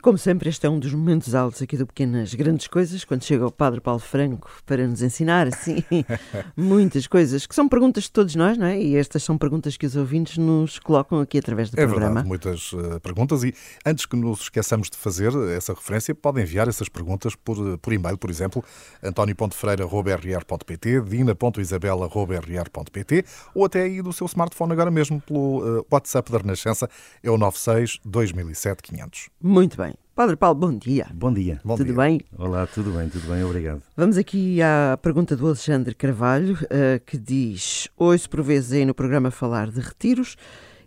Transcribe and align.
como 0.00 0.18
sempre, 0.18 0.48
este 0.48 0.66
é 0.66 0.70
um 0.70 0.78
dos 0.78 0.92
momentos 0.92 1.34
altos 1.34 1.62
aqui 1.62 1.76
do 1.76 1.86
Pequenas 1.86 2.34
Grandes 2.34 2.66
Coisas, 2.66 3.04
quando 3.04 3.24
chega 3.24 3.46
o 3.46 3.52
Padre 3.52 3.80
Paulo 3.80 4.00
Franco 4.00 4.50
para 4.64 4.86
nos 4.86 5.02
ensinar, 5.02 5.48
assim, 5.48 5.84
muitas 6.56 7.06
coisas, 7.06 7.46
que 7.46 7.54
são 7.54 7.68
perguntas 7.68 8.04
de 8.04 8.12
todos 8.12 8.34
nós, 8.34 8.56
não 8.56 8.66
é? 8.66 8.80
E 8.80 8.96
estas 8.96 9.22
são 9.22 9.36
perguntas 9.38 9.76
que 9.76 9.86
os 9.86 9.96
ouvintes 9.96 10.38
nos 10.38 10.78
colocam 10.78 11.20
aqui 11.20 11.38
através 11.38 11.70
do 11.70 11.78
é 11.78 11.86
programa. 11.86 12.22
Verdade, 12.22 12.28
muitas 12.28 12.72
uh, 12.72 12.98
perguntas. 13.00 13.44
E 13.44 13.54
antes 13.84 14.06
que 14.06 14.16
nos 14.16 14.40
esqueçamos 14.42 14.88
de 14.90 14.96
fazer 14.96 15.32
essa 15.56 15.72
referência, 15.72 16.14
podem 16.14 16.42
enviar 16.42 16.68
essas 16.68 16.88
perguntas 16.88 17.34
por, 17.34 17.78
por 17.78 17.92
e-mail, 17.92 18.16
por 18.16 18.30
exemplo, 18.30 18.64
antonio.freira.rr.pt, 19.02 21.00
dina.isabela.rr.pt 21.02 23.24
ou 23.54 23.64
até 23.64 23.82
aí 23.82 24.02
do 24.02 24.12
seu 24.12 24.26
smartphone 24.26 24.72
agora 24.72 24.90
mesmo 24.90 25.20
pelo 25.20 25.80
uh, 25.80 25.86
WhatsApp 25.90 26.32
da 26.32 26.38
Renascença, 26.38 26.88
é 27.22 27.30
o 27.30 27.38
96 27.38 28.00
2007 28.04 28.82
500. 28.82 29.30
Muito 29.40 29.76
bem. 29.76 29.89
Padre 30.20 30.36
Paulo, 30.36 30.54
bom 30.54 30.76
dia. 30.76 31.06
Bom 31.14 31.32
dia. 31.32 31.58
Bom 31.64 31.78
tudo 31.78 31.86
dia. 31.86 31.96
bem? 31.96 32.20
Olá, 32.36 32.66
tudo 32.66 32.90
bem, 32.90 33.08
tudo 33.08 33.26
bem, 33.26 33.42
obrigado. 33.42 33.80
Vamos 33.96 34.18
aqui 34.18 34.60
à 34.60 34.98
pergunta 35.00 35.34
do 35.34 35.46
Alexandre 35.46 35.94
Carvalho, 35.94 36.58
uh, 36.64 37.00
que 37.06 37.16
diz: 37.16 37.88
Ouço 37.96 38.28
por 38.28 38.42
vezes 38.42 38.72
aí 38.72 38.84
no 38.84 38.92
programa 38.92 39.30
falar 39.30 39.70
de 39.70 39.80
retiros 39.80 40.36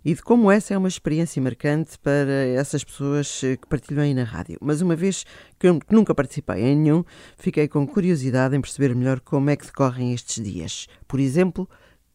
e 0.04 0.14
de 0.14 0.22
como 0.22 0.52
essa 0.52 0.72
é 0.72 0.78
uma 0.78 0.86
experiência 0.86 1.42
marcante 1.42 1.98
para 1.98 2.30
essas 2.54 2.84
pessoas 2.84 3.42
eh, 3.42 3.56
que 3.56 3.66
partilham 3.66 4.04
aí 4.04 4.14
na 4.14 4.22
rádio. 4.22 4.56
Mas 4.60 4.80
uma 4.80 4.94
vez 4.94 5.26
que 5.58 5.66
eu 5.66 5.80
nunca 5.90 6.14
participei 6.14 6.62
em 6.62 6.76
nenhum, 6.76 7.02
fiquei 7.36 7.66
com 7.66 7.84
curiosidade 7.88 8.54
em 8.54 8.60
perceber 8.60 8.94
melhor 8.94 9.18
como 9.18 9.50
é 9.50 9.56
que 9.56 9.66
decorrem 9.66 10.14
estes 10.14 10.44
dias. 10.44 10.86
Por 11.08 11.18
exemplo, 11.18 11.68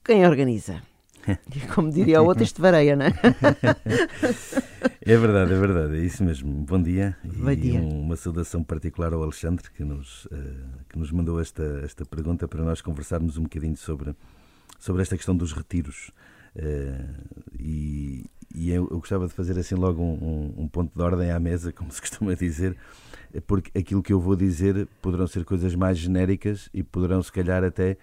quem 0.05 0.25
organiza? 0.25 0.81
Como 1.73 1.91
diria 1.91 2.19
a 2.19 2.21
outra, 2.21 2.43
isto 2.43 2.61
vareia, 2.61 2.95
não 2.95 3.05
é? 3.05 3.13
É 5.01 5.17
verdade, 5.17 5.53
é 5.53 5.59
verdade, 5.59 5.97
é 5.97 6.01
isso 6.01 6.23
mesmo. 6.23 6.51
Bom 6.51 6.79
dia. 6.79 7.17
Bom 7.23 7.55
dia. 7.55 7.81
uma 7.81 8.15
saudação 8.15 8.63
particular 8.63 9.11
ao 9.11 9.23
Alexandre, 9.23 9.67
que 9.71 9.83
nos, 9.83 10.25
uh, 10.25 10.29
que 10.87 10.99
nos 10.99 11.11
mandou 11.11 11.41
esta, 11.41 11.81
esta 11.83 12.05
pergunta 12.05 12.47
para 12.47 12.63
nós 12.63 12.79
conversarmos 12.79 13.35
um 13.35 13.43
bocadinho 13.43 13.75
sobre, 13.75 14.15
sobre 14.77 15.01
esta 15.01 15.15
questão 15.15 15.35
dos 15.35 15.51
retiros. 15.51 16.11
Uh, 16.55 17.23
e, 17.57 18.25
e 18.53 18.69
eu, 18.69 18.87
eu, 18.91 18.99
gostava 18.99 19.27
de 19.27 19.33
fazer 19.33 19.57
assim 19.57 19.73
logo 19.73 20.03
um, 20.03 20.13
um, 20.13 20.63
um, 20.63 20.67
ponto 20.67 20.95
de 20.95 21.01
ordem 21.01 21.31
à 21.31 21.39
mesa, 21.39 21.71
como 21.71 21.91
se 21.91 22.01
costuma 22.01 22.35
dizer, 22.35 22.77
porque 23.47 23.77
aquilo 23.79 24.03
que 24.03 24.13
eu 24.13 24.19
vou 24.19 24.35
dizer 24.35 24.87
poderão 25.01 25.25
ser 25.25 25.43
coisas 25.43 25.73
mais 25.73 25.97
genéricas 25.97 26.69
e 26.71 26.83
poderão, 26.83 27.23
se 27.23 27.31
calhar, 27.31 27.63
até 27.63 27.97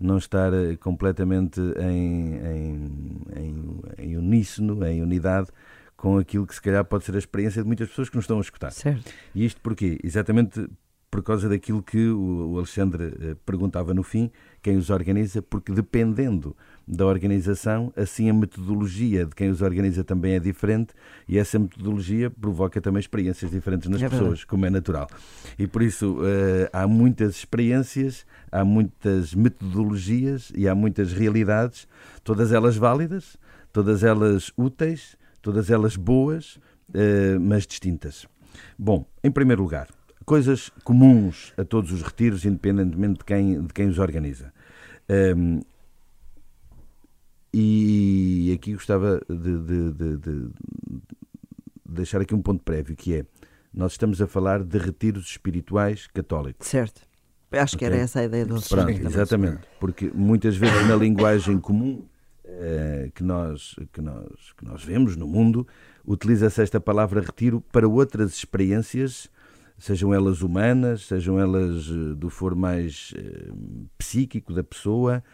não 0.00 0.18
estar 0.18 0.52
eh, 0.52 0.76
completamente 0.76 1.60
em, 1.60 2.34
em, 2.34 3.22
em, 3.36 3.80
em 3.98 4.16
uníssono, 4.16 4.84
em 4.86 5.02
unidade 5.02 5.48
com 5.96 6.16
aquilo 6.16 6.46
que 6.46 6.54
se 6.54 6.62
calhar 6.62 6.82
pode 6.84 7.04
ser 7.04 7.14
a 7.14 7.18
experiência 7.18 7.62
de 7.62 7.66
muitas 7.66 7.88
pessoas 7.88 8.08
que 8.08 8.16
nos 8.16 8.24
estão 8.24 8.38
a 8.38 8.40
escutar. 8.40 8.70
Certo. 8.70 9.12
E 9.34 9.44
isto 9.44 9.60
porquê? 9.60 9.98
Exatamente 10.02 10.66
por 11.10 11.22
causa 11.22 11.48
daquilo 11.48 11.82
que 11.82 12.08
o 12.08 12.56
Alexandre 12.56 13.12
eh, 13.20 13.36
perguntava 13.44 13.92
no 13.92 14.02
fim, 14.02 14.30
quem 14.62 14.76
os 14.76 14.90
organiza, 14.90 15.42
porque 15.42 15.72
dependendo 15.72 16.56
da 16.86 17.06
organização, 17.06 17.92
assim 17.96 18.28
a 18.28 18.34
metodologia 18.34 19.24
de 19.24 19.34
quem 19.34 19.48
os 19.48 19.62
organiza 19.62 20.02
também 20.02 20.34
é 20.34 20.38
diferente 20.40 20.92
e 21.28 21.38
essa 21.38 21.58
metodologia 21.58 22.30
provoca 22.30 22.80
também 22.80 23.00
experiências 23.00 23.50
diferentes 23.50 23.88
nas 23.88 24.02
é 24.02 24.08
pessoas, 24.08 24.44
como 24.44 24.66
é 24.66 24.70
natural. 24.70 25.08
E 25.58 25.66
por 25.66 25.82
isso 25.82 26.18
uh, 26.18 26.68
há 26.72 26.86
muitas 26.88 27.36
experiências, 27.36 28.26
há 28.50 28.64
muitas 28.64 29.34
metodologias 29.34 30.52
e 30.54 30.68
há 30.68 30.74
muitas 30.74 31.12
realidades, 31.12 31.86
todas 32.24 32.52
elas 32.52 32.76
válidas, 32.76 33.36
todas 33.72 34.02
elas 34.02 34.52
úteis, 34.56 35.16
todas 35.40 35.70
elas 35.70 35.96
boas, 35.96 36.56
uh, 36.88 37.40
mas 37.40 37.66
distintas. 37.66 38.26
Bom, 38.78 39.06
em 39.22 39.30
primeiro 39.30 39.62
lugar, 39.62 39.88
coisas 40.24 40.70
comuns 40.84 41.52
a 41.56 41.64
todos 41.64 41.92
os 41.92 42.02
retiros, 42.02 42.44
independentemente 42.44 43.18
de 43.18 43.24
quem, 43.24 43.62
de 43.62 43.72
quem 43.72 43.88
os 43.88 43.98
organiza. 43.98 44.52
Um, 45.36 45.60
e 47.52 48.52
aqui 48.54 48.72
gostava 48.74 49.20
de, 49.28 49.58
de, 49.58 49.92
de, 49.92 50.16
de, 50.16 50.48
deixar 51.84 52.20
aqui 52.20 52.34
um 52.34 52.42
ponto 52.42 52.62
prévio, 52.62 52.96
que 52.96 53.14
é, 53.14 53.24
nós 53.72 53.92
estamos 53.92 54.20
a 54.22 54.26
falar 54.26 54.62
de 54.62 54.78
retiros 54.78 55.26
espirituais 55.26 56.06
católicos. 56.06 56.66
Certo. 56.66 57.02
Acho 57.52 57.76
que 57.76 57.84
era 57.84 57.96
essa 57.96 58.20
a 58.20 58.24
ideia 58.24 58.46
do 58.46 58.60
Pronto, 58.62 58.90
Exatamente, 58.90 59.62
porque 59.80 60.08
muitas 60.14 60.56
vezes 60.56 60.86
na 60.86 60.94
linguagem 60.94 61.58
comum 61.58 62.06
uh, 62.44 63.10
que, 63.12 63.24
nós, 63.24 63.74
que, 63.92 64.00
nós, 64.00 64.52
que 64.56 64.64
nós 64.64 64.84
vemos 64.84 65.16
no 65.16 65.26
mundo, 65.26 65.66
utiliza-se 66.06 66.62
esta 66.62 66.80
palavra 66.80 67.20
retiro 67.20 67.60
para 67.72 67.88
outras 67.88 68.34
experiências 68.34 69.28
sejam 69.80 70.12
elas 70.12 70.42
humanas, 70.42 71.06
sejam 71.06 71.40
elas 71.40 71.88
eh, 71.88 72.14
do 72.14 72.28
foro 72.28 72.54
mais 72.54 73.12
uh, 73.12 73.88
psíquico 73.96 74.52
da 74.52 74.62
pessoa, 74.62 75.24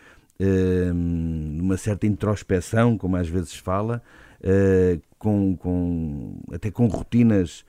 numa 0.95 1.77
certa 1.77 2.07
introspeção, 2.07 2.99
como 2.99 3.17
às 3.17 3.29
vezes 3.29 3.57
fala, 3.57 4.03
uh, 4.41 5.01
com, 5.19 5.57
com, 5.57 6.41
até 6.53 6.71
com 6.71 6.87
rotinas 6.87 7.65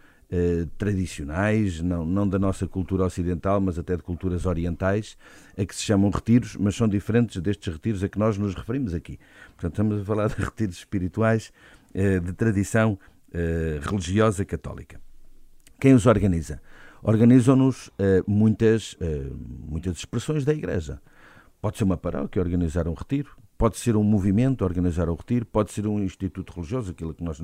tradicionais, 0.77 1.81
não, 1.81 2.05
não 2.05 2.27
da 2.27 2.37
nossa 2.37 2.67
cultura 2.67 3.05
ocidental, 3.05 3.61
mas 3.61 3.79
até 3.79 3.95
de 3.95 4.03
culturas 4.03 4.45
orientais, 4.45 5.17
a 5.57 5.63
que 5.63 5.73
se 5.73 5.83
chamam 5.83 6.09
retiros, 6.09 6.57
mas 6.57 6.75
são 6.75 6.85
diferentes 6.85 7.41
destes 7.41 7.71
retiros 7.71 8.03
a 8.03 8.09
que 8.09 8.19
nós 8.19 8.37
nos 8.37 8.53
referimos 8.53 8.93
aqui. 8.93 9.17
Portanto, 9.55 9.71
estamos 9.71 10.01
a 10.01 10.03
falar 10.03 10.27
de 10.35 10.35
retiros 10.35 10.79
espirituais 10.79 11.53
de 11.93 12.33
tradição 12.33 12.99
religiosa 13.89 14.43
católica. 14.43 14.99
Quem 15.79 15.93
os 15.93 16.05
organiza? 16.05 16.61
Organizam-nos 17.01 17.89
muitas, 18.27 18.97
muitas 19.65 19.95
expressões 19.95 20.43
da 20.43 20.53
Igreja. 20.53 20.99
Pode 21.61 21.77
ser 21.77 21.83
uma 21.83 21.97
paróquia 21.97 22.41
organizar 22.41 22.87
um 22.87 22.93
retiro, 22.93 23.31
pode 23.57 23.77
ser 23.77 23.95
um 23.95 24.03
movimento 24.03 24.63
organizar 24.63 25.09
um 25.09 25.15
retiro, 25.15 25.45
pode 25.45 25.71
ser 25.71 25.87
um 25.87 25.99
instituto 25.99 26.53
religioso, 26.53 26.91
aquilo 26.91 27.13
que 27.13 27.23
nós 27.23 27.39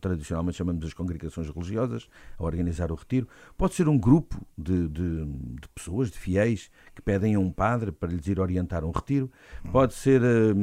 tradicionalmente 0.00 0.58
chamamos 0.58 0.86
de 0.86 0.94
congregações 0.94 1.48
religiosas, 1.48 2.06
a 2.38 2.44
organizar 2.44 2.92
o 2.92 2.94
retiro, 2.94 3.26
pode 3.56 3.74
ser 3.74 3.88
um 3.88 3.98
grupo 3.98 4.44
de, 4.56 4.86
de, 4.88 5.24
de, 5.24 5.68
pessoas, 5.74 6.10
de 6.10 6.18
fiéis, 6.18 6.70
que 6.94 7.00
pedem 7.00 7.34
a 7.34 7.38
um 7.38 7.50
padre 7.50 7.90
para 7.90 8.12
lhes 8.12 8.26
ir 8.26 8.38
orientar 8.38 8.84
um 8.84 8.90
retiro, 8.90 9.30
pode 9.72 9.94
ser 9.94 10.20
uh, 10.20 10.54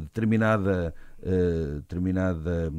determinada, 0.00 0.94
determinada 1.76 2.72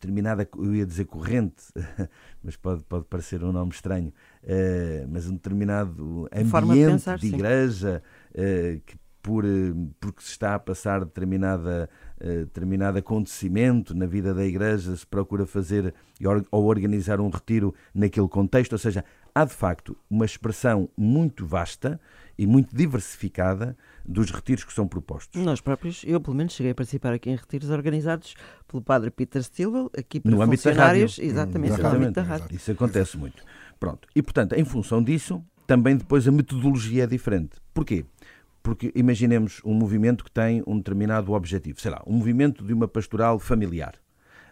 determinada, 0.00 0.48
eu 0.56 0.74
ia 0.74 0.86
dizer 0.86 1.04
corrente, 1.06 1.64
mas 2.42 2.56
pode, 2.56 2.84
pode 2.84 3.04
parecer 3.06 3.42
um 3.42 3.52
nome 3.52 3.72
estranho, 3.72 4.12
uh, 4.44 5.08
mas 5.10 5.28
um 5.28 5.32
determinado 5.32 6.28
ambiente 6.32 6.84
de, 6.84 6.92
pensar, 6.92 7.18
de 7.18 7.26
igreja 7.26 8.02
uh, 8.30 8.80
que 8.86 8.96
por, 9.20 9.44
eh, 9.44 9.74
porque 10.00 10.22
se 10.22 10.30
está 10.30 10.54
a 10.54 10.58
passar 10.58 11.04
determinada, 11.04 11.90
uh, 12.18 12.24
determinado 12.24 12.96
acontecimento 12.98 13.94
na 13.94 14.06
vida 14.06 14.32
da 14.32 14.44
igreja, 14.44 14.96
se 14.96 15.06
procura 15.06 15.44
fazer 15.44 15.94
ou 16.50 16.64
organizar 16.64 17.20
um 17.20 17.28
retiro 17.28 17.74
naquele 17.92 18.28
contexto, 18.28 18.72
ou 18.72 18.78
seja, 18.78 19.04
há 19.34 19.44
de 19.44 19.52
facto 19.52 19.96
uma 20.08 20.24
expressão 20.24 20.88
muito 20.96 21.44
vasta 21.44 22.00
e 22.38 22.46
muito 22.46 22.74
diversificada 22.74 23.76
dos 24.06 24.30
retiros 24.30 24.64
que 24.64 24.72
são 24.72 24.86
propostos. 24.86 25.42
Nós 25.42 25.60
próprios, 25.60 26.02
eu 26.06 26.20
pelo 26.20 26.36
menos 26.36 26.52
cheguei 26.52 26.70
a 26.72 26.74
participar 26.74 27.12
aqui 27.12 27.28
em 27.28 27.36
retiros 27.36 27.68
organizados 27.68 28.34
pelo 28.66 28.80
padre 28.80 29.10
Peter 29.10 29.42
Stilwell, 29.42 29.90
aqui 29.98 30.20
para 30.20 30.30
no 30.30 30.46
funcionários, 30.46 31.18
exatamente, 31.18 31.74
exatamente, 31.74 31.82
no 31.82 31.88
âmbito 31.88 32.12
da 32.12 32.22
rádio. 32.22 32.56
Isso 32.56 32.70
acontece 32.70 33.18
muito. 33.18 33.42
Pronto. 33.80 34.08
E 34.14 34.22
portanto, 34.22 34.52
em 34.54 34.64
função 34.64 35.02
disso, 35.02 35.44
também 35.66 35.96
depois 35.96 36.26
a 36.28 36.32
metodologia 36.32 37.04
é 37.04 37.06
diferente. 37.06 37.58
Porquê? 37.74 38.06
Porque 38.62 38.92
imaginemos 38.94 39.60
um 39.64 39.74
movimento 39.74 40.24
que 40.24 40.30
tem 40.30 40.62
um 40.66 40.78
determinado 40.78 41.32
objetivo, 41.32 41.80
sei 41.80 41.90
lá, 41.90 42.02
um 42.06 42.14
movimento 42.14 42.64
de 42.64 42.72
uma 42.72 42.86
pastoral 42.86 43.38
familiar, 43.38 43.94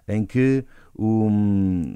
em 0.08 0.24
que, 0.24 0.64
um, 0.98 1.94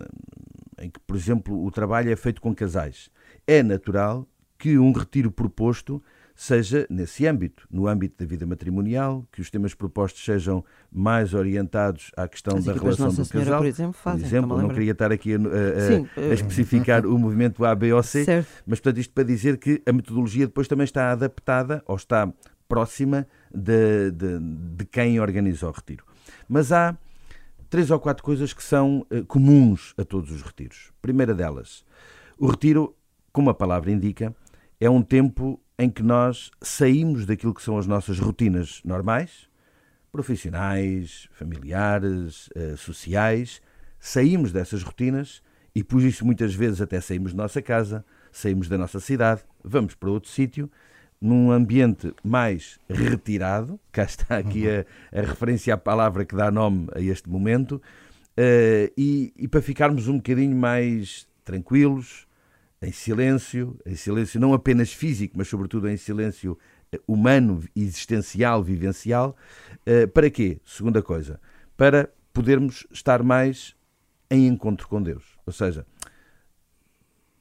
em 0.79 0.91
que 0.91 1.01
por 1.01 1.17
exemplo, 1.17 1.65
o 1.65 1.71
trabalho 1.71 2.11
é 2.11 2.17
feito 2.17 2.41
com 2.41 2.55
casais. 2.55 3.11
É 3.47 3.63
natural 3.63 4.27
que 4.61 4.79
um 4.79 4.93
retiro 4.93 5.31
proposto 5.31 6.03
seja 6.35 6.87
nesse 6.89 7.27
âmbito, 7.27 7.67
no 7.71 7.87
âmbito 7.87 8.23
da 8.23 8.29
vida 8.29 8.47
matrimonial, 8.47 9.27
que 9.33 9.41
os 9.41 9.51
temas 9.51 9.75
propostos 9.75 10.25
sejam 10.25 10.65
mais 10.91 11.35
orientados 11.35 12.13
à 12.17 12.29
questão 12.29 12.57
As 12.57 12.65
da 12.65 12.73
relação 12.73 13.07
Nossa 13.07 13.23
do 13.23 13.25
Senhora, 13.25 13.47
casal. 13.47 13.61
Por 13.61 13.67
exemplo, 13.67 13.93
fazem, 13.93 14.21
por 14.21 14.27
exemplo 14.27 14.63
não 14.63 14.69
queria 14.69 14.93
estar 14.93 15.13
aqui 15.13 15.35
a, 15.35 15.37
a, 15.37 15.41
Sim, 15.41 16.09
a 16.17 16.21
eh, 16.21 16.35
especificar 16.35 17.05
o 17.05 17.19
movimento 17.19 17.65
A, 17.65 17.75
B 17.75 17.93
ou 17.93 18.03
C, 18.03 18.25
certo. 18.25 18.49
mas 18.67 18.81
portanto 18.81 19.01
isto 19.01 19.13
para 19.13 19.25
dizer 19.25 19.59
que 19.59 19.83
a 19.85 19.93
metodologia 19.93 20.47
depois 20.47 20.69
também 20.69 20.85
está 20.85 21.11
adaptada 21.11 21.83
ou 21.87 21.97
está 21.97 22.33
próxima 22.69 23.27
de, 23.55 24.11
de, 24.13 24.39
de 24.77 24.85
quem 24.87 25.21
organiza 25.21 25.69
o 25.69 25.73
retiro. 25.73 26.05
Mas 26.49 26.73
há 26.73 26.97
três 27.69 27.91
ou 27.91 28.01
quatro 28.01 28.23
coisas 28.23 28.53
que 28.53 28.63
são 28.63 29.07
uh, 29.11 29.25
comuns 29.27 29.95
a 29.99 30.05
todos 30.05 30.31
os 30.31 30.41
retiros. 30.43 30.91
Primeira 31.03 31.35
delas, 31.35 31.85
o 32.39 32.47
retiro, 32.47 32.97
como 33.33 33.51
a 33.51 33.55
palavra 33.55 33.91
indica, 33.91 34.35
é 34.81 34.89
um 34.89 35.03
tempo 35.03 35.61
em 35.79 35.91
que 35.91 36.03
nós 36.03 36.51
saímos 36.61 37.27
daquilo 37.27 37.55
que 37.55 37.63
são 37.63 37.79
as 37.79 37.87
nossas 37.87 38.19
rotinas 38.19 38.81
normais, 38.85 39.49
profissionais, 40.11 41.29
familiares, 41.33 42.49
eh, 42.55 42.75
sociais, 42.77 43.61
saímos 43.99 44.53
dessas 44.53 44.83
rotinas 44.83 45.43
e 45.75 45.85
por 45.85 46.03
isso 46.03 46.25
muitas 46.25 46.55
vezes 46.55 46.81
até 46.81 47.01
saímos 47.01 47.33
da 47.33 47.43
nossa 47.43 47.63
casa, 47.63 48.05
saímos 48.33 48.69
da 48.69 48.77
nossa 48.77 48.99
cidade, 48.99 49.43
vamos 49.63 49.95
para 49.95 50.11
outro 50.11 50.31
sítio, 50.31 50.71
num 51.21 51.51
ambiente 51.51 52.13
mais 52.25 52.81
retirado, 52.89 53.79
cá 53.93 54.05
está 54.05 54.39
aqui 54.39 54.67
a, 54.69 54.87
a, 55.13 55.21
referência 55.21 55.75
à 55.75 55.77
palavra 55.77 56.25
que 56.25 56.35
dá 56.35 56.51
nome 56.51 56.89
a 56.95 57.01
este 57.01 57.29
momento, 57.29 57.75
uh, 57.75 58.93
e, 58.97 59.33
e, 59.37 59.47
para 59.47 59.61
ficarmos 59.61 60.09
um 60.09 60.17
bocadinho 60.17 60.57
mais 60.57 61.29
tranquilos, 61.45 62.27
em 62.83 62.93
silêncio, 62.93 63.79
em 63.85 63.95
silêncio 63.95 64.41
não 64.41 64.55
apenas 64.55 64.93
físico, 64.93 65.35
mas 65.37 65.49
sobretudo 65.49 65.89
em 65.89 65.97
silêncio 65.97 66.59
eh, 66.91 67.01
humano, 67.07 67.63
existencial, 67.77 68.63
vivencial. 68.63 69.37
Uh, 69.87 70.09
para 70.09 70.31
quê? 70.31 70.59
Segunda 70.65 71.03
coisa, 71.03 71.41
para 71.77 72.11
podermos 72.33 72.87
estar 72.91 73.23
mais 73.23 73.77
em 74.31 74.47
encontro 74.47 74.89
com 74.89 75.03
Deus. 75.03 75.25
Ou 75.45 75.53
seja, 75.53 75.87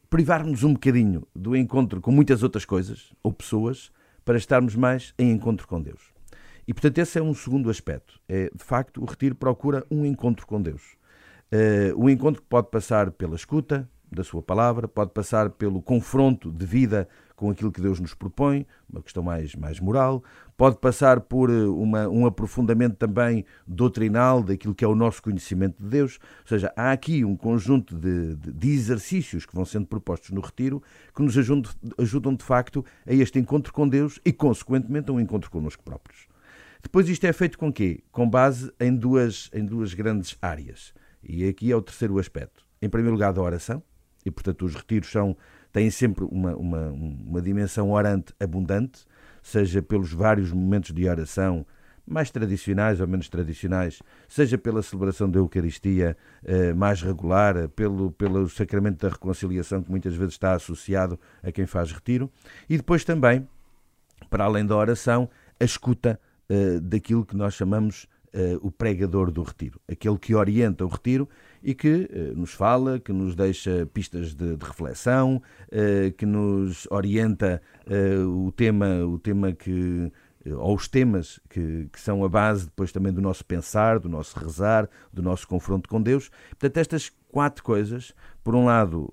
privarmos 0.09 0.63
um 0.63 0.73
bocadinho 0.73 1.25
do 1.33 1.55
encontro 1.55 2.01
com 2.01 2.11
muitas 2.11 2.43
outras 2.43 2.65
coisas 2.65 3.13
ou 3.23 3.31
pessoas 3.31 3.91
para 4.25 4.37
estarmos 4.37 4.75
mais 4.75 5.13
em 5.17 5.31
encontro 5.31 5.67
com 5.67 5.81
Deus. 5.81 6.13
E 6.67 6.73
portanto, 6.73 6.97
esse 6.97 7.17
é 7.17 7.21
um 7.21 7.33
segundo 7.33 7.69
aspecto. 7.69 8.19
É, 8.27 8.51
de 8.53 8.63
facto, 8.63 9.01
o 9.01 9.05
retiro 9.05 9.35
procura 9.35 9.85
um 9.89 10.05
encontro 10.05 10.45
com 10.45 10.61
Deus. 10.61 10.97
Uh, 11.51 11.97
um 11.97 12.09
encontro 12.09 12.41
que 12.41 12.47
pode 12.47 12.69
passar 12.69 13.09
pela 13.11 13.35
escuta 13.35 13.89
da 14.11 14.23
Sua 14.23 14.41
palavra, 14.41 14.87
pode 14.87 15.11
passar 15.11 15.49
pelo 15.51 15.81
confronto 15.81 16.51
de 16.51 16.65
vida 16.65 17.07
com 17.39 17.49
aquilo 17.49 17.71
que 17.71 17.79
Deus 17.79 18.01
nos 18.01 18.13
propõe, 18.13 18.67
uma 18.91 19.01
questão 19.01 19.23
mais, 19.23 19.55
mais 19.55 19.79
moral, 19.79 20.21
pode 20.57 20.77
passar 20.77 21.21
por 21.21 21.49
eh, 21.49 21.63
uma, 21.67 22.05
um 22.09 22.25
aprofundamento 22.25 22.97
também 22.97 23.45
doutrinal 23.65 24.43
daquilo 24.43 24.75
que 24.75 24.83
é 24.83 24.87
o 24.87 24.93
nosso 24.93 25.23
conhecimento 25.23 25.81
de 25.81 25.87
Deus. 25.87 26.19
Ou 26.41 26.47
seja, 26.49 26.73
há 26.75 26.91
aqui 26.91 27.23
um 27.23 27.37
conjunto 27.37 27.95
de, 27.95 28.35
de, 28.35 28.69
exercícios 28.69 29.45
que 29.45 29.55
vão 29.55 29.63
sendo 29.63 29.85
propostos 29.85 30.31
no 30.31 30.41
retiro 30.41 30.83
que 31.15 31.21
nos 31.21 31.37
ajudam, 31.37 31.71
ajudam 31.97 32.35
de 32.35 32.43
facto 32.43 32.83
a 33.07 33.13
este 33.13 33.39
encontro 33.39 33.71
com 33.71 33.87
Deus 33.87 34.19
e, 34.25 34.33
consequentemente, 34.33 35.09
a 35.09 35.13
um 35.13 35.19
encontro 35.19 35.49
connosco 35.49 35.81
próprios. 35.81 36.27
Depois 36.83 37.07
isto 37.07 37.23
é 37.25 37.31
feito 37.31 37.57
com 37.57 37.71
quê? 37.71 38.03
Com 38.11 38.29
base 38.29 38.69
em 38.81 38.93
duas, 38.93 39.49
em 39.53 39.65
duas 39.65 39.93
grandes 39.93 40.37
áreas. 40.41 40.93
E 41.23 41.47
aqui 41.47 41.71
é 41.71 41.75
o 41.75 41.81
terceiro 41.81 42.19
aspecto. 42.19 42.65
Em 42.81 42.89
primeiro 42.89 43.13
lugar, 43.13 43.31
da 43.31 43.41
oração, 43.41 43.81
e 44.29 44.31
portanto 44.31 44.65
os 44.65 44.75
retiros 44.75 45.11
são 45.11 45.35
têm 45.71 45.89
sempre 45.91 46.25
uma, 46.25 46.55
uma, 46.55 46.87
uma 46.89 47.41
dimensão 47.41 47.91
orante 47.91 48.33
abundante, 48.39 49.05
seja 49.41 49.81
pelos 49.81 50.11
vários 50.11 50.51
momentos 50.51 50.91
de 50.91 51.07
oração, 51.07 51.65
mais 52.05 52.31
tradicionais 52.31 52.99
ou 52.99 53.07
menos 53.07 53.29
tradicionais, 53.29 54.01
seja 54.27 54.57
pela 54.57 54.81
celebração 54.81 55.29
da 55.29 55.37
Eucaristia 55.37 56.17
eh, 56.43 56.73
mais 56.73 57.03
regular, 57.03 57.69
pelo, 57.69 58.11
pelo 58.11 58.49
sacramento 58.49 59.05
da 59.05 59.09
reconciliação, 59.09 59.83
que 59.83 59.91
muitas 59.91 60.15
vezes 60.15 60.33
está 60.33 60.53
associado 60.53 61.19
a 61.43 61.51
quem 61.51 61.67
faz 61.67 61.91
retiro, 61.91 62.31
e 62.67 62.77
depois 62.77 63.03
também, 63.03 63.47
para 64.27 64.45
além 64.45 64.65
da 64.65 64.75
oração, 64.75 65.29
a 65.59 65.63
escuta 65.63 66.19
eh, 66.49 66.79
daquilo 66.79 67.23
que 67.23 67.37
nós 67.37 67.53
chamamos 67.53 68.07
eh, 68.33 68.57
o 68.61 68.71
pregador 68.71 69.31
do 69.31 69.43
retiro, 69.43 69.79
aquele 69.87 70.17
que 70.17 70.33
orienta 70.33 70.83
o 70.83 70.87
retiro 70.87 71.29
e 71.61 71.73
que 71.73 72.09
eh, 72.11 72.33
nos 72.35 72.53
fala, 72.53 72.99
que 72.99 73.11
nos 73.11 73.35
deixa 73.35 73.85
pistas 73.93 74.33
de, 74.33 74.55
de 74.55 74.65
reflexão, 74.65 75.41
eh, 75.71 76.13
que 76.17 76.25
nos 76.25 76.87
orienta 76.89 77.61
eh, 77.85 78.17
o 78.19 78.51
tema, 78.51 79.05
o 79.05 79.19
tema 79.19 79.51
que 79.51 80.11
ou 80.57 80.73
os 80.73 80.87
temas 80.87 81.39
que, 81.49 81.89
que, 81.91 81.99
são 81.99 82.23
a 82.23 82.29
base 82.29 82.65
depois 82.65 82.93
também 82.93 83.11
do 83.11 83.21
nosso 83.21 83.45
pensar, 83.45 83.99
do 83.99 84.07
nosso 84.07 84.39
rezar, 84.39 84.89
do 85.11 85.21
nosso 85.21 85.45
confronto 85.45 85.89
com 85.89 86.01
Deus. 86.01 86.31
Portanto, 86.51 86.77
estas 86.77 87.11
quatro 87.27 87.61
coisas, 87.61 88.15
por 88.43 88.55
um 88.55 88.65
lado, 88.65 89.11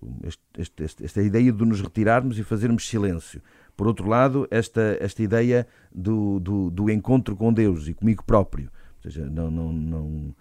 este, 0.56 0.82
este, 0.82 1.04
esta 1.04 1.20
ideia 1.20 1.52
de 1.52 1.64
nos 1.64 1.80
retirarmos 1.80 2.38
e 2.38 2.44
fazermos 2.44 2.88
silêncio. 2.88 3.42
Por 3.76 3.86
outro 3.86 4.08
lado, 4.08 4.46
esta, 4.50 4.96
esta 5.00 5.22
ideia 5.22 5.66
do, 5.92 6.38
do, 6.40 6.70
do 6.70 6.90
encontro 6.90 7.36
com 7.36 7.52
Deus 7.52 7.88
e 7.88 7.94
comigo 7.94 8.24
próprio. 8.24 8.70
Ou 9.04 9.10
seja, 9.10 9.28
não, 9.28 9.50
não, 9.50 9.72
não 9.72 10.34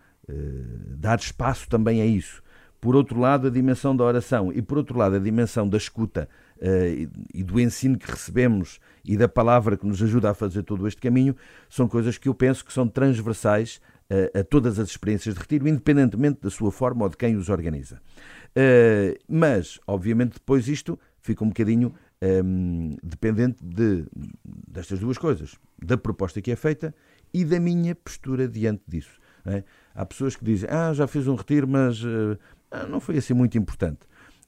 dar 0.98 1.20
espaço 1.20 1.68
também 1.70 2.02
a 2.02 2.06
isso. 2.06 2.42
Por 2.86 2.96
outro 2.96 3.20
lado, 3.20 3.48
a 3.48 3.50
dimensão 3.50 3.96
da 3.96 4.04
oração 4.04 4.54
e, 4.54 4.62
por 4.62 4.78
outro 4.78 4.96
lado, 4.96 5.16
a 5.16 5.20
dimensão 5.20 5.68
da 5.68 5.76
escuta 5.76 6.30
uh, 6.58 7.10
e 7.34 7.44
do 7.44 7.60
ensino 7.60 7.98
que 7.98 8.10
recebemos 8.10 8.80
e 9.04 9.18
da 9.18 9.28
palavra 9.28 9.76
que 9.76 9.88
nos 9.88 10.04
ajuda 10.04 10.30
a 10.30 10.34
fazer 10.36 10.62
todo 10.62 10.88
este 10.88 11.02
caminho 11.02 11.36
são 11.68 11.88
coisas 11.88 12.18
que 12.20 12.30
eu 12.30 12.36
penso 12.36 12.64
que 12.64 12.72
são 12.72 12.88
transversais 12.88 13.82
uh, 14.12 14.40
a 14.40 14.44
todas 14.44 14.78
as 14.78 14.90
experiências 14.90 15.34
de 15.34 15.42
retiro, 15.42 15.68
independentemente 15.68 16.42
da 16.42 16.50
sua 16.52 16.72
forma 16.72 17.06
ou 17.06 17.10
de 17.10 17.18
quem 17.18 17.36
os 17.36 17.50
organiza. 17.50 18.00
Uh, 18.56 19.18
mas, 19.28 19.80
obviamente, 19.88 20.34
depois 20.34 20.68
isto 20.68 21.00
fica 21.20 21.44
um 21.44 21.48
bocadinho 21.48 21.92
um, 22.22 22.92
ehm, 22.92 22.98
dependente 23.02 23.66
de, 23.66 24.06
destas 24.68 25.00
duas 25.00 25.18
coisas, 25.18 25.56
da 25.84 25.98
proposta 25.98 26.40
que 26.40 26.52
é 26.52 26.56
feita 26.56 26.94
e 27.34 27.44
da 27.44 27.60
minha 27.60 27.96
postura 27.96 28.48
diante 28.48 28.84
disso. 28.88 29.20
É? 29.44 29.64
Há 29.96 30.06
pessoas 30.06 30.36
que 30.36 30.44
dizem, 30.44 30.70
ah, 30.70 30.94
já 30.94 31.08
fiz 31.08 31.26
um 31.28 31.36
retiro, 31.36 31.68
mas 31.68 32.04
uh, 32.04 32.38
não 32.90 33.00
foi 33.00 33.18
assim 33.18 33.34
muito 33.34 33.58
importante. 33.58 34.00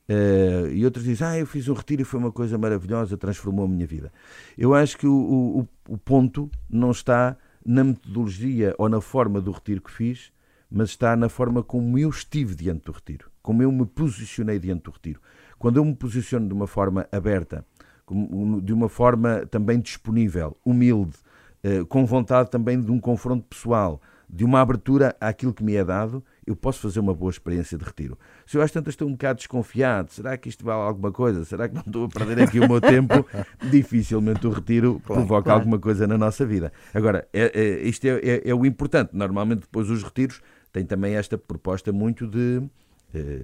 Uh, 0.10 0.68
e 0.72 0.86
outros 0.86 1.06
dizem, 1.06 1.26
ah, 1.26 1.38
eu 1.40 1.46
fiz 1.46 1.68
um 1.70 1.74
retiro 1.74 2.02
e 2.02 2.06
foi 2.06 2.20
uma 2.20 2.32
coisa 2.32 2.58
maravilhosa, 2.58 3.18
transformou 3.18 3.66
a 3.66 3.68
minha 3.68 3.88
vida. 3.88 4.12
Eu 4.58 4.74
acho 4.74 4.98
que 4.98 5.08
o, 5.08 5.68
o, 5.88 5.94
o 5.94 5.98
ponto 5.98 6.52
não 6.70 6.92
está 6.92 7.38
na 7.66 7.84
metodologia 7.84 8.76
ou 8.78 8.90
na 8.90 9.02
forma 9.02 9.42
do 9.42 9.52
retiro 9.52 9.82
que 9.82 9.92
fiz, 9.92 10.32
mas 10.70 10.90
está 10.90 11.16
na 11.16 11.30
forma 11.30 11.64
como 11.64 11.98
eu 11.98 12.10
estive 12.10 12.56
diante 12.56 12.86
do 12.86 12.92
retiro, 12.92 13.30
como 13.42 13.64
eu 13.64 13.72
me 13.72 13.86
posicionei 13.86 14.60
diante 14.60 14.84
do 14.84 14.92
retiro. 14.92 15.22
Quando 15.58 15.78
eu 15.78 15.86
me 15.86 15.96
posiciono 15.96 16.48
de 16.48 16.54
uma 16.54 16.68
forma 16.68 17.08
aberta, 17.12 17.66
de 18.64 18.74
uma 18.74 18.88
forma 18.88 19.46
também 19.48 19.80
disponível, 19.80 20.56
humilde, 20.64 21.18
eh, 21.64 21.84
com 21.86 22.06
vontade 22.06 22.50
também 22.50 22.80
de 22.80 22.92
um 22.92 23.00
confronto 23.00 23.46
pessoal, 23.46 24.02
de 24.30 24.44
uma 24.44 24.60
abertura 24.60 25.16
àquilo 25.22 25.54
que 25.54 25.64
me 25.64 25.76
é 25.76 25.84
dado, 25.84 26.24
eu 26.46 26.56
posso 26.56 26.80
fazer 26.82 27.00
uma 27.00 27.14
boa 27.14 27.30
experiência 27.30 27.78
de 27.78 27.84
retiro. 27.84 28.18
Se 28.46 28.58
eu 28.58 28.62
às 28.62 28.72
tantas 28.72 28.94
estou 28.94 29.08
um 29.08 29.12
bocado 29.12 29.38
desconfiado, 29.38 30.12
será 30.12 30.38
que 30.38 30.50
isto 30.50 30.66
vale 30.66 30.82
alguma 30.82 31.12
coisa? 31.12 31.46
Será 31.46 31.68
que 31.68 31.76
não 31.76 31.84
estou 31.86 32.06
a 32.06 32.10
perder 32.10 32.42
aqui 32.42 32.60
o 32.60 32.68
meu 32.68 32.82
tempo? 32.82 33.26
Dificilmente 33.72 34.46
o 34.46 34.50
retiro 34.50 35.02
claro, 35.06 35.22
provoca 35.22 35.44
claro. 35.46 35.60
alguma 35.60 35.80
coisa 35.80 36.06
na 36.06 36.18
nossa 36.18 36.46
vida. 36.46 36.72
Agora, 36.94 37.28
é, 37.34 37.52
é, 37.54 37.88
isto 37.88 38.06
é, 38.06 38.20
é, 38.22 38.50
é 38.50 38.54
o 38.54 38.66
importante. 38.66 39.12
Normalmente, 39.14 39.62
depois, 39.62 39.90
os 39.90 40.04
retiros 40.04 40.42
têm 40.74 40.86
também 40.86 41.16
esta 41.16 41.38
proposta 41.38 41.92
muito 41.94 42.28
de 42.28 42.62
eh, 43.14 43.40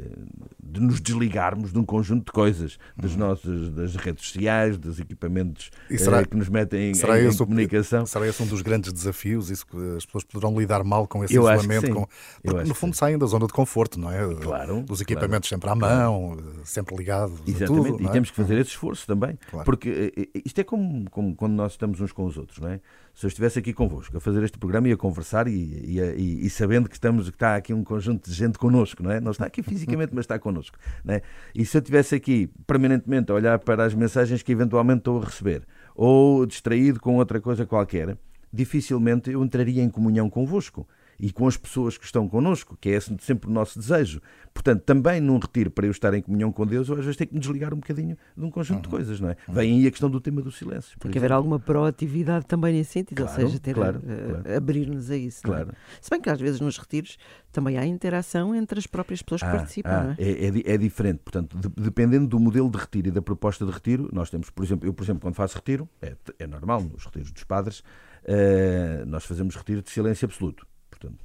de 0.73 0.81
nos 0.81 0.99
desligarmos 0.99 1.71
de 1.71 1.77
um 1.77 1.85
conjunto 1.85 2.25
de 2.25 2.31
coisas, 2.31 2.77
das 2.97 3.11
uhum. 3.11 3.19
nossas 3.19 3.69
das 3.69 3.95
redes 3.95 4.25
sociais, 4.25 4.77
dos 4.77 4.99
equipamentos 4.99 5.69
será, 5.95 6.21
eh, 6.21 6.25
que 6.25 6.35
nos 6.35 6.49
metem 6.49 6.89
em, 6.89 6.93
será 6.93 7.21
em, 7.21 7.27
em 7.27 7.37
comunicação. 7.37 8.05
Será 8.05 8.27
esse 8.27 8.41
um 8.41 8.47
dos 8.47 8.61
grandes 8.61 8.91
desafios? 8.91 9.51
Isso 9.51 9.65
que 9.67 9.77
as 9.95 10.05
pessoas 10.05 10.23
poderão 10.23 10.59
lidar 10.59 10.83
mal 10.83 11.07
com 11.07 11.23
esse 11.23 11.35
Eu 11.35 11.43
isolamento? 11.43 11.93
Com, 11.93 12.07
porque 12.43 12.67
no 12.67 12.73
fundo 12.73 12.95
saem 12.95 13.17
da 13.17 13.25
zona 13.27 13.45
de 13.45 13.53
conforto, 13.53 13.99
não 13.99 14.11
é? 14.11 14.33
Claro. 14.35 14.81
Dos 14.81 14.99
equipamentos 14.99 15.47
claro. 15.47 15.61
sempre 15.61 15.69
à 15.69 15.75
mão, 15.75 16.37
sempre 16.63 16.95
ligados. 16.95 17.39
Exatamente, 17.45 17.91
tudo, 17.91 18.03
e 18.03 18.07
é? 18.07 18.09
temos 18.09 18.31
que 18.31 18.35
fazer 18.35 18.57
esse 18.57 18.71
esforço 18.71 19.05
também. 19.05 19.37
Claro. 19.49 19.65
Porque 19.65 20.11
eh, 20.17 20.41
isto 20.43 20.59
é 20.59 20.63
como, 20.63 21.09
como 21.11 21.35
quando 21.35 21.53
nós 21.53 21.73
estamos 21.73 22.01
uns 22.01 22.11
com 22.11 22.25
os 22.25 22.35
outros, 22.37 22.57
não 22.59 22.69
é? 22.69 22.79
se 23.13 23.25
eu 23.25 23.27
estivesse 23.27 23.59
aqui 23.59 23.73
convosco 23.73 24.17
a 24.17 24.19
fazer 24.19 24.43
este 24.43 24.57
programa 24.57 24.87
e 24.87 24.91
a 24.91 24.97
conversar 24.97 25.47
e, 25.47 25.51
e, 25.51 25.99
e, 25.99 26.45
e, 26.45 26.49
sabendo 26.49 26.89
que 26.89 26.95
estamos 26.95 27.29
que 27.29 27.35
está 27.35 27.55
aqui 27.55 27.71
um 27.73 27.83
conjunto 27.83 28.27
de 28.27 28.35
gente 28.35 28.57
connosco, 28.57 29.03
não 29.03 29.11
é? 29.11 29.21
Não 29.21 29.31
está 29.31 29.45
aqui 29.45 29.61
fisicamente, 29.63 30.13
mas 30.13 30.23
está 30.23 30.39
connosco, 30.39 30.62
não 31.03 31.15
é? 31.15 31.21
E 31.53 31.65
se 31.65 31.77
eu 31.77 31.79
estivesse 31.79 32.15
aqui 32.15 32.49
permanentemente 32.65 33.31
a 33.31 33.35
olhar 33.35 33.59
para 33.59 33.85
as 33.85 33.93
mensagens 33.93 34.41
que 34.41 34.51
eventualmente 34.51 34.99
estou 34.99 35.21
a 35.21 35.25
receber 35.25 35.63
ou 35.95 36.45
distraído 36.45 36.99
com 36.99 37.17
outra 37.17 37.39
coisa 37.41 37.65
qualquer, 37.65 38.17
dificilmente 38.51 39.31
eu 39.31 39.43
entraria 39.43 39.83
em 39.83 39.89
comunhão 39.89 40.29
convosco 40.29 40.87
e 41.23 41.31
com 41.31 41.47
as 41.47 41.55
pessoas 41.55 41.97
que 41.97 42.03
estão 42.03 42.27
connosco, 42.27 42.77
que 42.81 42.89
é 42.89 42.99
sempre 42.99 43.49
o 43.49 43.53
nosso 43.53 43.79
desejo. 43.79 44.21
Portanto, 44.53 44.81
também 44.81 45.21
num 45.21 45.37
retiro 45.37 45.71
para 45.71 45.85
eu 45.85 45.91
estar 45.91 46.13
em 46.13 46.21
comunhão 46.21 46.51
com 46.51 46.67
Deus, 46.67 46.89
eu 46.89 46.95
às 46.95 47.05
vezes 47.05 47.15
tenho 47.15 47.29
que 47.29 47.33
me 47.35 47.39
desligar 47.39 47.73
um 47.73 47.77
bocadinho 47.77 48.17
de 48.35 48.43
um 48.43 48.51
conjunto 48.51 48.75
uhum. 48.75 48.81
de 48.81 48.89
coisas, 48.89 49.21
não 49.21 49.29
é? 49.29 49.37
Uhum. 49.47 49.53
Vem 49.53 49.79
aí 49.79 49.87
a 49.87 49.89
questão 49.91 50.09
do 50.09 50.19
tema 50.19 50.41
do 50.41 50.51
silêncio. 50.51 50.99
Tem 50.99 51.09
que 51.09 51.17
haver 51.17 51.31
alguma 51.31 51.61
proatividade 51.61 52.45
também 52.45 52.73
nesse 52.73 52.91
sentido, 52.91 53.23
claro, 53.23 53.41
ou 53.41 53.47
seja, 53.47 53.57
ter 53.57 53.73
claro, 53.73 54.01
claro. 54.01 54.57
abrir-nos 54.57 55.09
a 55.09 55.15
isso. 55.15 55.39
É? 55.45 55.47
Claro. 55.47 55.69
É? 55.71 55.75
Se 56.01 56.09
bem 56.09 56.19
que 56.19 56.29
às 56.29 56.41
vezes 56.41 56.59
nos 56.59 56.77
retiros 56.77 57.17
também 57.53 57.77
há 57.77 57.85
interação 57.85 58.53
entre 58.53 58.77
as 58.77 58.85
próprias 58.85 59.21
pessoas 59.21 59.43
que 59.43 59.47
ah, 59.47 59.51
participam, 59.51 59.91
ah, 59.91 60.03
não 60.03 60.11
é? 60.11 60.15
É, 60.19 60.47
é, 60.49 60.73
é 60.73 60.77
diferente. 60.77 61.21
Portanto, 61.23 61.57
de, 61.57 61.69
dependendo 61.69 62.27
do 62.27 62.37
modelo 62.37 62.69
de 62.69 62.77
retiro 62.77 63.07
e 63.07 63.11
da 63.11 63.21
proposta 63.21 63.65
de 63.65 63.71
retiro, 63.71 64.09
nós 64.11 64.29
temos, 64.29 64.49
por 64.49 64.65
exemplo, 64.65 64.89
eu, 64.89 64.93
por 64.93 65.05
exemplo, 65.05 65.21
quando 65.21 65.35
faço 65.35 65.55
retiro, 65.55 65.87
é, 66.01 66.17
é 66.37 66.45
normal, 66.45 66.81
nos 66.81 67.05
retiros 67.05 67.31
dos 67.31 67.45
padres, 67.45 67.79
uh, 67.79 69.05
nós 69.07 69.23
fazemos 69.23 69.55
retiro 69.55 69.81
de 69.81 69.89
silêncio 69.89 70.25
absoluto. 70.25 70.67
Portanto, 71.03 71.19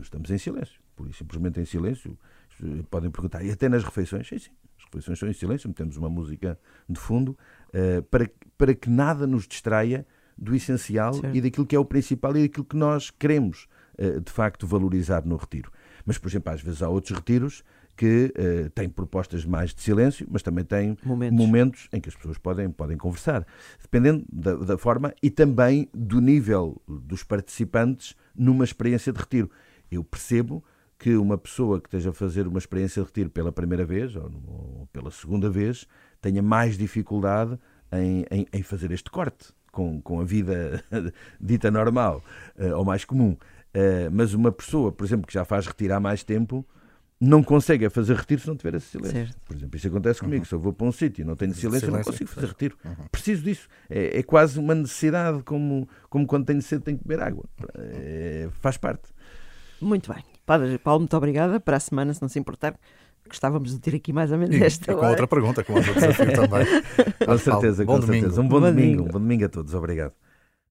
estamos 0.00 0.30
em 0.30 0.38
silêncio, 0.38 0.80
por 0.96 1.06
isso 1.06 1.18
simplesmente 1.18 1.60
em 1.60 1.64
silêncio. 1.64 2.18
Podem 2.90 3.10
perguntar, 3.10 3.42
e 3.44 3.50
até 3.50 3.68
nas 3.68 3.82
refeições? 3.82 4.28
Sim, 4.28 4.38
sim, 4.38 4.50
as 4.78 4.84
refeições 4.84 5.18
são 5.18 5.28
em 5.28 5.32
silêncio, 5.32 5.68
metemos 5.68 5.96
uma 5.96 6.08
música 6.08 6.58
de 6.88 6.98
fundo 6.98 7.36
uh, 7.68 8.02
para, 8.04 8.30
para 8.58 8.74
que 8.74 8.90
nada 8.90 9.26
nos 9.26 9.46
distraia 9.46 10.06
do 10.36 10.54
essencial 10.54 11.14
certo. 11.14 11.36
e 11.36 11.40
daquilo 11.40 11.66
que 11.66 11.76
é 11.76 11.78
o 11.78 11.84
principal 11.84 12.36
e 12.36 12.42
daquilo 12.42 12.64
que 12.64 12.76
nós 12.76 13.10
queremos 13.10 13.68
uh, 13.98 14.20
de 14.20 14.30
facto 14.30 14.66
valorizar 14.66 15.24
no 15.24 15.36
retiro. 15.36 15.72
Mas, 16.04 16.18
por 16.18 16.28
exemplo, 16.28 16.52
às 16.52 16.60
vezes 16.60 16.82
há 16.82 16.88
outros 16.88 17.16
retiros 17.16 17.62
que 17.96 18.32
uh, 18.36 18.70
têm 18.70 18.88
propostas 18.88 19.44
mais 19.44 19.74
de 19.74 19.82
silêncio, 19.82 20.26
mas 20.30 20.42
também 20.42 20.64
têm 20.64 20.96
momentos, 21.04 21.38
momentos 21.38 21.88
em 21.92 22.00
que 22.00 22.08
as 22.08 22.16
pessoas 22.16 22.38
podem, 22.38 22.70
podem 22.70 22.96
conversar, 22.96 23.46
dependendo 23.80 24.24
da, 24.32 24.54
da, 24.56 24.78
forma 24.78 25.14
e 25.22 25.30
também 25.30 25.88
do 25.92 26.20
nível 26.20 26.80
dos 26.88 27.22
participantes 27.22 28.16
numa 28.34 28.64
experiência 28.64 29.12
de 29.12 29.18
retiro. 29.18 29.50
Eu 29.90 30.02
percebo 30.02 30.64
que 30.98 31.16
uma 31.16 31.36
pessoa 31.36 31.80
que 31.80 31.88
esteja 31.88 32.10
a 32.10 32.12
fazer 32.12 32.46
uma 32.46 32.58
experiência 32.58 33.02
de 33.02 33.08
retiro 33.08 33.28
pela 33.28 33.52
primeira 33.52 33.84
vez 33.84 34.14
ou, 34.16 34.30
ou 34.46 34.88
pela 34.92 35.10
segunda 35.10 35.50
vez 35.50 35.86
tenha 36.20 36.42
mais 36.42 36.78
dificuldade 36.78 37.58
em, 37.92 38.24
em, 38.30 38.46
em 38.52 38.62
fazer 38.62 38.90
este 38.92 39.10
corte 39.10 39.52
com, 39.72 40.00
com 40.00 40.20
a 40.20 40.24
vida 40.24 40.82
dita 41.40 41.70
normal 41.70 42.22
uh, 42.56 42.76
ou 42.76 42.84
mais 42.84 43.04
comum. 43.04 43.36
Uh, 43.74 44.10
mas 44.12 44.34
uma 44.34 44.52
pessoa, 44.52 44.92
por 44.92 45.04
exemplo, 45.04 45.26
que 45.26 45.32
já 45.32 45.44
faz 45.44 45.66
retiro 45.66 45.94
há 45.94 46.00
mais 46.00 46.22
tempo, 46.22 46.64
não 47.24 47.40
consegue 47.40 47.88
fazer 47.88 48.16
retiro 48.16 48.40
se 48.40 48.48
não 48.48 48.56
tiver 48.56 48.74
esse 48.74 48.86
silêncio. 48.86 49.12
Certo. 49.12 49.36
Por 49.46 49.54
exemplo, 49.54 49.76
isso 49.76 49.86
acontece 49.86 50.20
comigo. 50.20 50.40
Uhum. 50.40 50.44
Se 50.44 50.54
eu 50.56 50.58
vou 50.58 50.72
para 50.72 50.86
um 50.88 50.90
sítio 50.90 51.22
e 51.22 51.24
não 51.24 51.36
tenho 51.36 51.54
silêncio, 51.54 51.86
silêncio, 51.86 51.98
não 51.98 52.12
consigo 52.12 52.28
fazer 52.28 52.46
retiro. 52.48 52.76
Uhum. 52.84 53.06
Preciso 53.12 53.44
disso. 53.44 53.68
É, 53.88 54.18
é, 54.18 54.22
quase 54.24 54.58
uma 54.58 54.74
necessidade, 54.74 55.40
como, 55.44 55.88
como 56.10 56.26
quando 56.26 56.46
tenho 56.46 56.60
sede, 56.60 56.82
tenho 56.82 56.98
que 56.98 57.06
beber 57.06 57.22
água. 57.22 57.44
É, 57.76 58.48
faz 58.60 58.76
parte. 58.76 59.04
Muito 59.80 60.12
bem. 60.12 60.24
Padre 60.44 60.76
Paulo, 60.78 61.02
muito 61.02 61.16
obrigada. 61.16 61.60
Para 61.60 61.76
a 61.76 61.80
semana, 61.80 62.12
se 62.12 62.20
não 62.20 62.28
se 62.28 62.40
importar, 62.40 62.74
gostávamos 63.28 63.70
de 63.70 63.78
ter 63.78 63.94
aqui 63.94 64.12
mais 64.12 64.32
ou 64.32 64.38
menos 64.38 64.56
e, 64.56 64.64
esta. 64.64 64.90
E 64.90 64.96
com 64.96 65.06
outra 65.06 65.28
pergunta, 65.28 65.62
com 65.62 65.74
outro 65.74 65.94
desafio 65.94 66.26
também. 66.34 66.66
com 67.24 67.38
certeza, 67.38 67.86
Paulo, 67.86 68.00
com 68.00 68.12
certeza. 68.12 68.40
Um 68.40 68.48
bom, 68.48 68.60
bom 68.60 68.66
domingo. 68.66 68.80
domingo. 68.80 69.02
Um 69.02 69.12
bom 69.12 69.20
domingo 69.20 69.44
a 69.44 69.48
todos. 69.48 69.74
Obrigado. 69.74 70.12